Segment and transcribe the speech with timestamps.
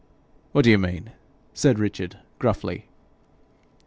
[0.51, 1.11] 'What do you mean?'
[1.53, 2.85] said Richard gruffly.